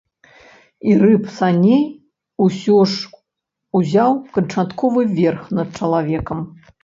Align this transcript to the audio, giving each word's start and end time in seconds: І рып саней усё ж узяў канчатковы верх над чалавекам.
І 0.91 0.93
рып 1.01 1.23
саней 1.39 1.83
усё 2.45 2.77
ж 2.93 3.13
узяў 3.79 4.11
канчатковы 4.37 5.01
верх 5.19 5.43
над 5.59 5.69
чалавекам. 5.81 6.39